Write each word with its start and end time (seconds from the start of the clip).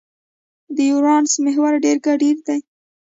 د 0.75 0.77
یورانوس 0.91 1.33
محور 1.45 1.73
ډېر 1.85 1.97
کډېر 2.05 2.37
دی. 2.47 2.59